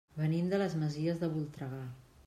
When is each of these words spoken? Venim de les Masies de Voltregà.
Venim 0.21 0.47
de 0.53 0.61
les 0.61 0.75
Masies 0.85 1.23
de 1.25 1.33
Voltregà. 1.37 1.83